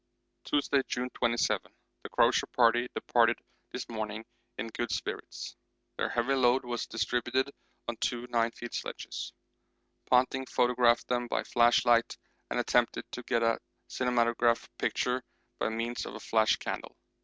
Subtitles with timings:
[0.45, 1.71] Tuesday, June 27.
[2.01, 3.37] The Crozier Party departed
[3.71, 4.25] this morning
[4.57, 5.55] in good spirits
[5.95, 7.51] their heavy load was distributed
[7.87, 9.31] on two 9 feet sledges.
[10.09, 12.17] Ponting photographed them by flashlight
[12.49, 13.59] and attempted to get a
[13.89, 15.21] cinematograph picture
[15.59, 16.97] by means of a flash candle.